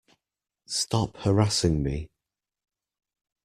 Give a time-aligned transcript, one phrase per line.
[0.65, 2.09] Stop harassing me!